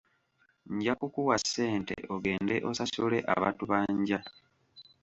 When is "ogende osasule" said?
2.15-3.17